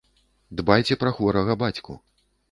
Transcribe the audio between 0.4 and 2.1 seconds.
Дбайце пра хворага бацьку.